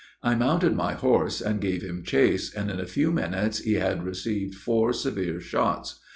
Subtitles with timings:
[0.23, 4.03] I mounted my horse and gave him chase, and in a few minutes he had
[4.03, 5.99] received four severe shots.